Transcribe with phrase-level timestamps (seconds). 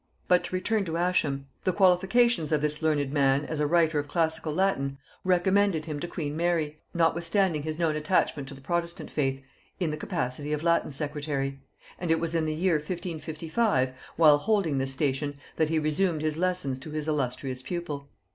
[0.27, 1.45] But to return to Ascham.
[1.63, 6.07] The qualifications of this learned man as a writer of classical Latin recommended him to
[6.07, 9.43] queen Mary, notwithstanding his known attachment to the protestant faith,
[9.79, 11.59] in the capacity of Latin secretary;
[11.99, 16.35] and it was in the year 1555, while holding this station, that he resumed his
[16.35, 18.09] lessons to his illustrious pupil.